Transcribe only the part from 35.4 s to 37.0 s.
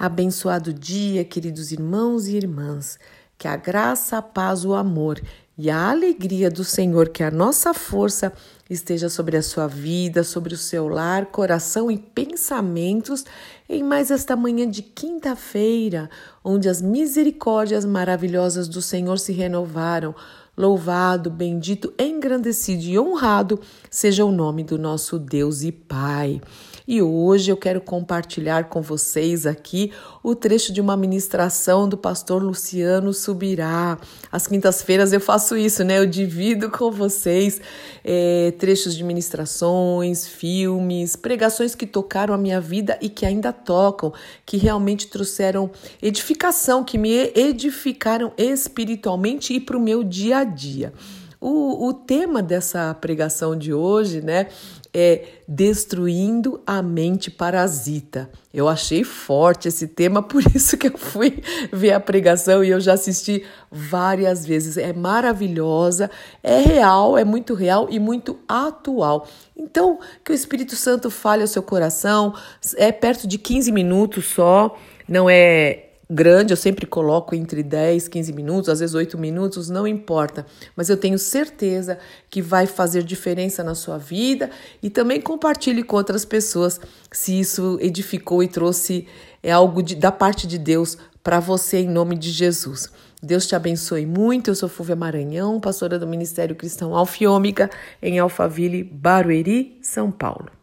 isso, né? Eu divido com